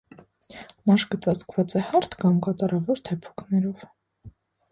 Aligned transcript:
Մաշկը 0.91 1.19
ծածկված 1.25 1.75
է 1.81 1.83
հարթ 1.89 2.17
կամ 2.23 2.41
կատարավոր 2.47 3.03
թեփուկներով։ 3.11 3.87